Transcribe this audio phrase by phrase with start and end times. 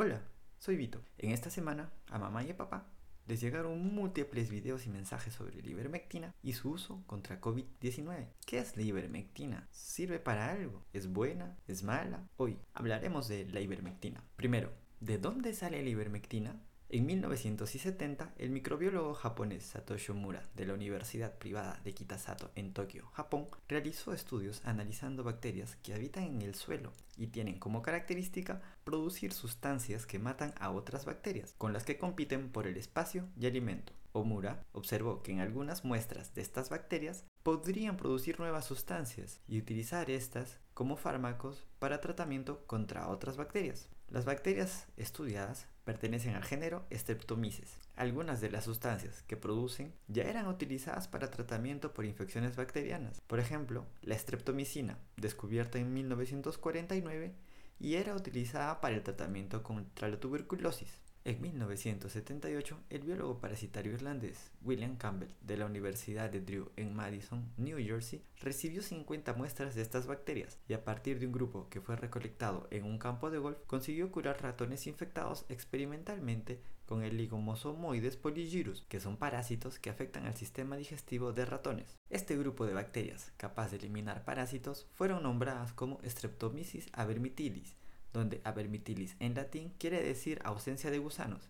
[0.00, 0.22] Hola,
[0.60, 1.02] soy Vito.
[1.18, 2.86] En esta semana, a mamá y a papá
[3.26, 8.28] les llegaron múltiples videos y mensajes sobre la ivermectina y su uso contra COVID-19.
[8.46, 9.66] ¿Qué es la ivermectina?
[9.72, 10.84] ¿Sirve para algo?
[10.92, 11.56] ¿Es buena?
[11.66, 12.28] ¿Es mala?
[12.36, 14.22] Hoy hablaremos de la ivermectina.
[14.36, 16.62] Primero, ¿de dónde sale la ivermectina?
[16.90, 23.08] En 1970, el microbiólogo japonés Satoshi Omura de la Universidad Privada de Kitasato en Tokio,
[23.12, 29.34] Japón, realizó estudios analizando bacterias que habitan en el suelo y tienen como característica producir
[29.34, 33.92] sustancias que matan a otras bacterias, con las que compiten por el espacio y alimento.
[34.12, 40.08] Omura observó que en algunas muestras de estas bacterias podrían producir nuevas sustancias y utilizar
[40.08, 43.90] estas como fármacos para tratamiento contra otras bacterias.
[44.08, 47.78] Las bacterias estudiadas pertenecen al género Streptomyces.
[47.96, 53.22] Algunas de las sustancias que producen ya eran utilizadas para tratamiento por infecciones bacterianas.
[53.26, 57.32] Por ejemplo, la streptomicina, descubierta en 1949
[57.80, 60.90] y era utilizada para el tratamiento contra la tuberculosis.
[61.28, 67.52] En 1978, el biólogo parasitario irlandés William Campbell de la Universidad de Drew en Madison,
[67.58, 71.82] New Jersey, recibió 50 muestras de estas bacterias y a partir de un grupo que
[71.82, 78.16] fue recolectado en un campo de golf consiguió curar ratones infectados experimentalmente con el ligomosomoides
[78.16, 81.98] polygyrus, que son parásitos que afectan al sistema digestivo de ratones.
[82.08, 87.76] Este grupo de bacterias, capaz de eliminar parásitos, fueron nombradas como Streptomyces avermitilis
[88.12, 91.48] donde avermitilis en latín quiere decir ausencia de gusanos,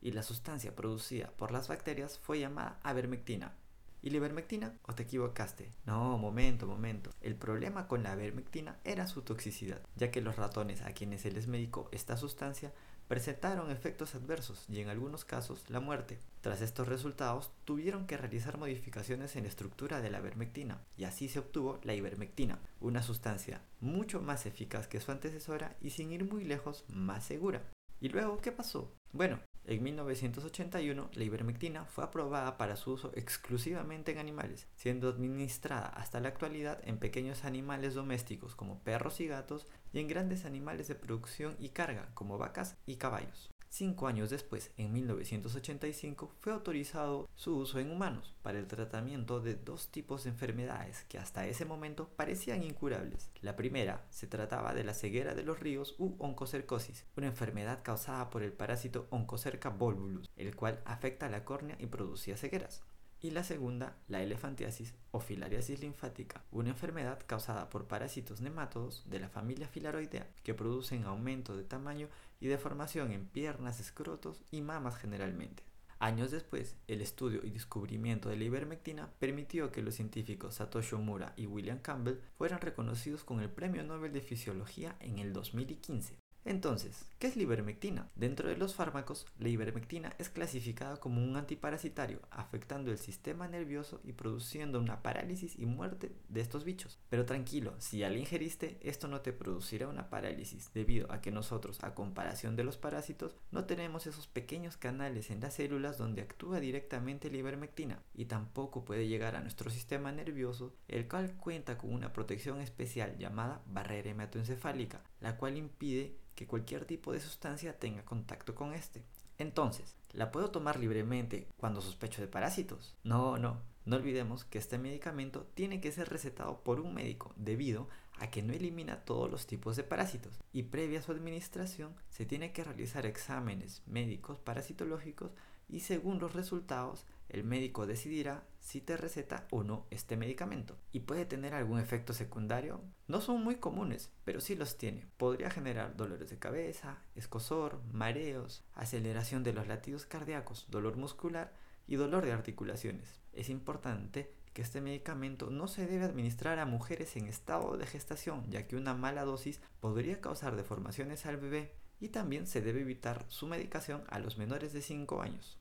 [0.00, 3.54] y la sustancia producida por las bacterias fue llamada avermectina.
[4.02, 4.74] ¿Y la ivermectina?
[4.86, 5.70] ¿O te equivocaste?
[5.84, 7.10] No, momento, momento.
[7.20, 11.30] El problema con la avermectina era su toxicidad, ya que los ratones a quienes se
[11.30, 12.72] les medicó esta sustancia
[13.08, 16.20] presentaron efectos adversos y en algunos casos la muerte.
[16.42, 21.28] Tras estos resultados, tuvieron que realizar modificaciones en la estructura de la ivermectina y así
[21.28, 26.24] se obtuvo la ivermectina, una sustancia mucho más eficaz que su antecesora y sin ir
[26.24, 27.64] muy lejos más segura.
[28.00, 28.90] ¿Y luego qué pasó?
[29.12, 35.88] Bueno, en 1981, la ivermectina fue aprobada para su uso exclusivamente en animales, siendo administrada
[35.88, 40.88] hasta la actualidad en pequeños animales domésticos como perros y gatos y en grandes animales
[40.88, 43.50] de producción y carga como vacas y caballos.
[43.72, 49.54] Cinco años después, en 1985, fue autorizado su uso en humanos para el tratamiento de
[49.54, 53.30] dos tipos de enfermedades que hasta ese momento parecían incurables.
[53.40, 58.28] La primera se trataba de la ceguera de los ríos u oncocercosis, una enfermedad causada
[58.28, 62.82] por el parásito Oncocerca volvulus, el cual afecta la córnea y producía cegueras
[63.22, 69.20] y la segunda, la elefantiasis o filariasis linfática, una enfermedad causada por parásitos nematodos de
[69.20, 72.08] la familia filaroidea que producen aumento de tamaño
[72.40, 75.62] y deformación en piernas, escrotos y mamas generalmente.
[75.98, 81.34] Años después, el estudio y descubrimiento de la ivermectina permitió que los científicos Satoshi Omura
[81.36, 86.16] y William Campbell fueran reconocidos con el Premio Nobel de Fisiología en el 2015.
[86.46, 88.08] Entonces, ¿qué es la ivermectina?
[88.16, 94.00] Dentro de los fármacos, la ivermectina es clasificada como un antiparasitario, afectando el sistema nervioso
[94.04, 96.98] y produciendo una parálisis y muerte de estos bichos.
[97.10, 101.30] Pero tranquilo, si ya la ingeriste, esto no te producirá una parálisis, debido a que
[101.30, 106.22] nosotros, a comparación de los parásitos, no tenemos esos pequeños canales en las células donde
[106.22, 111.76] actúa directamente la ivermectina, y tampoco puede llegar a nuestro sistema nervioso, el cual cuenta
[111.76, 117.78] con una protección especial llamada barrera hematoencefálica, la cual impide que cualquier tipo de sustancia
[117.78, 119.04] tenga contacto con este.
[119.36, 122.96] Entonces, ¿la puedo tomar libremente cuando sospecho de parásitos?
[123.04, 123.60] No, no.
[123.84, 127.90] No olvidemos que este medicamento tiene que ser recetado por un médico debido
[128.20, 132.24] a que no elimina todos los tipos de parásitos y previa a su administración se
[132.24, 135.32] tiene que realizar exámenes médicos parasitológicos
[135.70, 140.76] y según los resultados el médico decidirá si te receta o no este medicamento.
[140.92, 142.80] ¿Y puede tener algún efecto secundario?
[143.06, 145.06] No son muy comunes, pero sí los tiene.
[145.16, 151.54] Podría generar dolores de cabeza, escosor, mareos, aceleración de los latidos cardíacos, dolor muscular
[151.86, 153.20] y dolor de articulaciones.
[153.32, 158.50] Es importante que este medicamento no se debe administrar a mujeres en estado de gestación,
[158.50, 163.24] ya que una mala dosis podría causar deformaciones al bebé y también se debe evitar
[163.28, 165.59] su medicación a los menores de 5 años.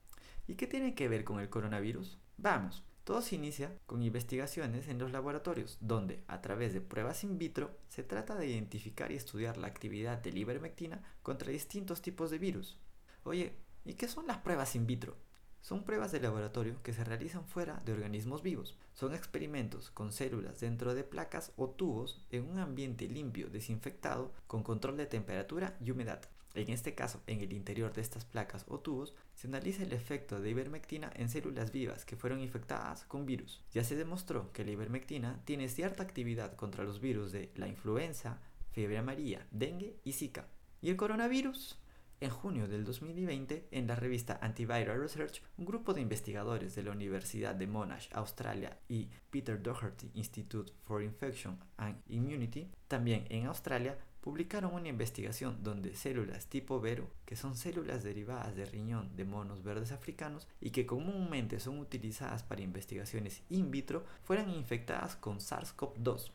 [0.50, 2.18] ¿Y qué tiene que ver con el coronavirus?
[2.38, 7.38] Vamos, todo se inicia con investigaciones en los laboratorios, donde, a través de pruebas in
[7.38, 12.40] vitro, se trata de identificar y estudiar la actividad de la contra distintos tipos de
[12.40, 12.80] virus.
[13.25, 13.54] Oye,
[13.86, 15.18] ¿y qué son las pruebas in vitro?
[15.62, 18.75] Son pruebas de laboratorio que se realizan fuera de organismos vivos.
[18.94, 24.63] Son experimentos con células dentro de placas o tubos en un ambiente limpio, desinfectado, con
[24.63, 26.28] control de temperatura y humedad.
[26.56, 30.40] En este caso, en el interior de estas placas o tubos, se analiza el efecto
[30.40, 33.63] de ivermectina en células vivas que fueron infectadas con virus.
[33.72, 38.42] Ya se demostró que la ivermectina tiene cierta actividad contra los virus de la influenza,
[38.72, 40.48] fiebre amarilla, dengue y zika.
[40.81, 41.78] ¿Y el coronavirus?
[42.22, 46.92] En junio del 2020, en la revista Antiviral Research, un grupo de investigadores de la
[46.92, 53.98] Universidad de Monash, Australia, y Peter Doherty Institute for Infection and Immunity, también en Australia,
[54.29, 59.63] publicaron una investigación donde células tipo Vero, que son células derivadas de riñón de monos
[59.63, 66.29] verdes africanos y que comúnmente son utilizadas para investigaciones in vitro, fueran infectadas con SARS-CoV-2.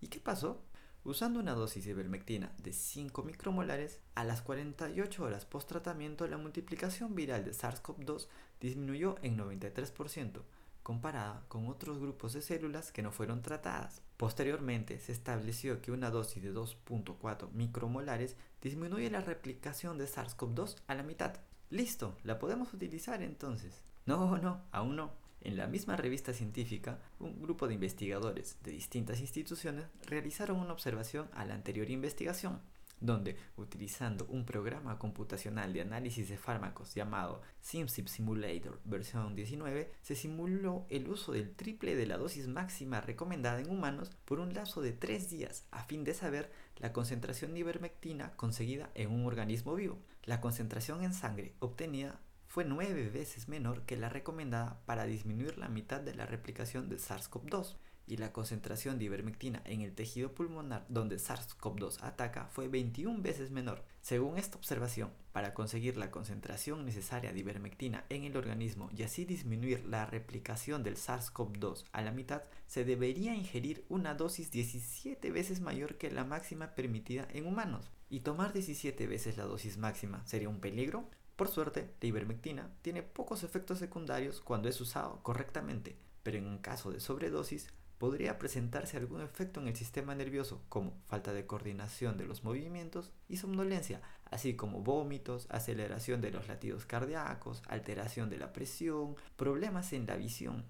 [0.00, 0.62] ¿Y qué pasó?
[1.04, 6.38] Usando una dosis de ivermectina de 5 micromolares, a las 48 horas post tratamiento la
[6.38, 8.26] multiplicación viral de SARS-CoV-2
[8.58, 10.40] disminuyó en 93%,
[10.84, 14.02] comparada con otros grupos de células que no fueron tratadas.
[14.16, 20.94] Posteriormente se estableció que una dosis de 2.4 micromolares disminuye la replicación de SARS-CoV-2 a
[20.94, 21.40] la mitad.
[21.70, 23.82] Listo, la podemos utilizar entonces.
[24.06, 25.10] No, no, aún no.
[25.40, 31.28] En la misma revista científica, un grupo de investigadores de distintas instituciones realizaron una observación
[31.34, 32.60] a la anterior investigación,
[33.04, 40.16] donde, utilizando un programa computacional de análisis de fármacos llamado SimSip Simulator versión 19, se
[40.16, 44.80] simuló el uso del triple de la dosis máxima recomendada en humanos por un lapso
[44.80, 49.74] de tres días a fin de saber la concentración de ivermectina conseguida en un organismo
[49.74, 49.98] vivo.
[50.24, 55.68] La concentración en sangre obtenida fue nueve veces menor que la recomendada para disminuir la
[55.68, 60.84] mitad de la replicación de SARS-CoV-2 y la concentración de ivermectina en el tejido pulmonar
[60.88, 63.84] donde SARS-CoV-2 ataca fue 21 veces menor.
[64.02, 69.24] Según esta observación, para conseguir la concentración necesaria de ivermectina en el organismo y así
[69.24, 75.60] disminuir la replicación del SARS-CoV-2 a la mitad, se debería ingerir una dosis 17 veces
[75.60, 77.90] mayor que la máxima permitida en humanos.
[78.10, 81.08] ¿Y tomar 17 veces la dosis máxima sería un peligro?
[81.36, 86.58] Por suerte, la ivermectina tiene pocos efectos secundarios cuando es usado correctamente, pero en un
[86.58, 87.72] caso de sobredosis
[88.04, 93.10] podría presentarse algún efecto en el sistema nervioso como falta de coordinación de los movimientos
[93.30, 99.94] y somnolencia, así como vómitos, aceleración de los latidos cardíacos, alteración de la presión, problemas
[99.94, 100.66] en la visión.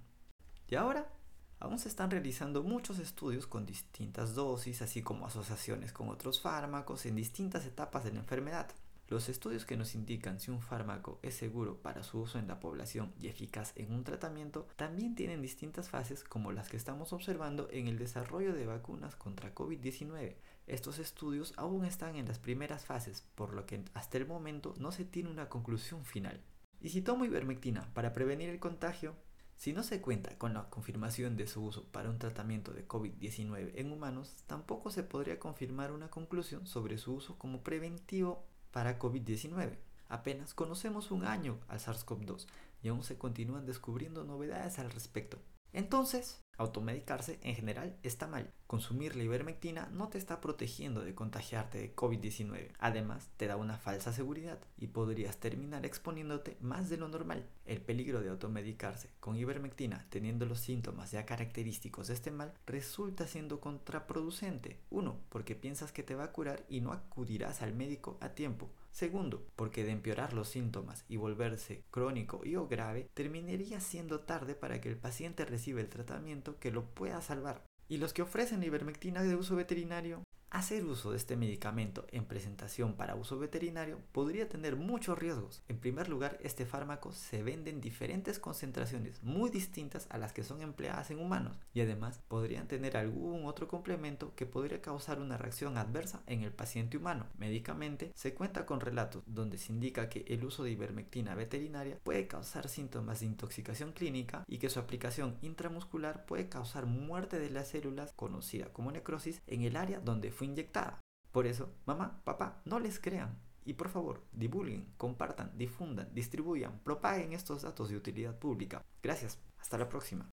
[0.68, 1.10] Y ahora,
[1.58, 7.04] aún se están realizando muchos estudios con distintas dosis, así como asociaciones con otros fármacos
[7.04, 8.68] en distintas etapas de la enfermedad.
[9.08, 12.58] Los estudios que nos indican si un fármaco es seguro para su uso en la
[12.58, 17.68] población y eficaz en un tratamiento también tienen distintas fases como las que estamos observando
[17.70, 20.36] en el desarrollo de vacunas contra COVID-19.
[20.66, 24.90] Estos estudios aún están en las primeras fases, por lo que hasta el momento no
[24.90, 26.40] se tiene una conclusión final.
[26.80, 29.14] ¿Y si tomo ivermectina para prevenir el contagio?
[29.56, 33.72] Si no se cuenta con la confirmación de su uso para un tratamiento de COVID-19
[33.74, 39.78] en humanos, tampoco se podría confirmar una conclusión sobre su uso como preventivo para COVID-19.
[40.08, 42.48] Apenas conocemos un año al SARS-CoV-2
[42.82, 45.38] y aún se continúan descubriendo novedades al respecto.
[45.72, 48.50] Entonces, automedicarse en general está mal.
[48.66, 52.72] Consumir la ivermectina no te está protegiendo de contagiarte de COVID-19.
[52.78, 57.46] Además, te da una falsa seguridad y podrías terminar exponiéndote más de lo normal.
[57.66, 63.26] El peligro de automedicarse con ivermectina teniendo los síntomas ya característicos de este mal resulta
[63.26, 64.78] siendo contraproducente.
[64.90, 68.70] Uno, porque piensas que te va a curar y no acudirás al médico a tiempo.
[68.94, 74.54] Segundo, porque de empeorar los síntomas y volverse crónico y o grave, terminaría siendo tarde
[74.54, 77.64] para que el paciente reciba el tratamiento que lo pueda salvar.
[77.88, 80.22] Y los que ofrecen ivermectina de uso veterinario
[80.54, 85.64] Hacer uso de este medicamento en presentación para uso veterinario podría tener muchos riesgos.
[85.66, 90.44] En primer lugar, este fármaco se vende en diferentes concentraciones muy distintas a las que
[90.44, 95.36] son empleadas en humanos y además podrían tener algún otro complemento que podría causar una
[95.36, 97.26] reacción adversa en el paciente humano.
[97.36, 102.28] Médicamente, se cuenta con relatos donde se indica que el uso de ivermectina veterinaria puede
[102.28, 107.70] causar síntomas de intoxicación clínica y que su aplicación intramuscular puede causar muerte de las
[107.70, 111.00] células conocida como necrosis en el área donde inyectada.
[111.32, 113.36] Por eso, mamá, papá, no les crean.
[113.64, 118.84] Y por favor, divulguen, compartan, difundan, distribuyan, propaguen estos datos de utilidad pública.
[119.02, 119.40] Gracias.
[119.58, 120.22] Hasta la próxima.